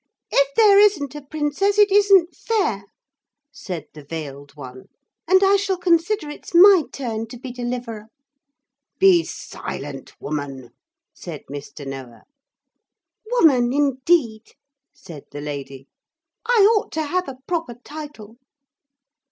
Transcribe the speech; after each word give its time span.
'If 0.31 0.55
there 0.55 0.79
isn't 0.79 1.13
a 1.13 1.21
princess 1.21 1.77
it 1.77 1.91
isn't 1.91 2.35
fair,' 2.35 2.85
said 3.51 3.85
the 3.93 4.03
veiled 4.03 4.55
one; 4.55 4.85
'and 5.27 5.43
I 5.43 5.57
shall 5.57 5.77
consider 5.77 6.27
it's 6.27 6.55
my 6.55 6.85
turn 6.91 7.27
to 7.27 7.37
be 7.37 7.51
Deliverer.' 7.51 8.07
'Be 8.97 9.23
silent, 9.23 10.19
woman,' 10.19 10.71
said 11.13 11.43
Mr. 11.51 11.85
Noah. 11.85 12.23
'Woman, 13.27 13.71
indeed,' 13.71 14.55
said 14.91 15.25
the 15.29 15.39
lady. 15.39 15.87
'I 16.47 16.63
ought 16.77 16.91
to 16.93 17.03
have 17.03 17.27
a 17.27 17.37
proper 17.45 17.75
title.' 17.75 18.37